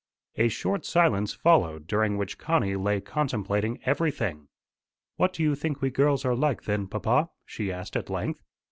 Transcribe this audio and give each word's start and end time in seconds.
A 0.35 0.47
short 0.47 0.83
silence 0.83 1.31
followed, 1.35 1.85
during 1.85 2.17
which 2.17 2.39
Connie 2.39 2.75
lay 2.75 3.01
contemplating 3.01 3.79
everything. 3.85 4.47
"What 5.17 5.31
do 5.31 5.43
you 5.43 5.53
think 5.53 5.79
we 5.79 5.91
girls 5.91 6.25
are 6.25 6.33
like, 6.33 6.63
then, 6.63 6.87
papa?" 6.87 7.29
she 7.45 7.71
asked 7.71 7.95
at 7.95 8.09
length. 8.09 8.41